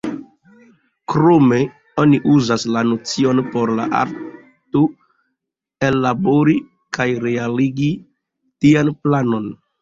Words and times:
Krome 1.11 1.57
oni 2.03 2.19
uzas 2.35 2.65
la 2.77 2.81
nocion 2.91 3.41
por 3.55 3.73
la 3.79 3.85
arto 3.99 4.81
ellabori 5.89 6.57
kaj 6.99 7.07
realigi 7.27 7.91
tian 8.67 8.93
planon. 9.05 9.47